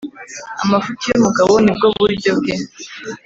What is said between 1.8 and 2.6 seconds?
buryo bwe.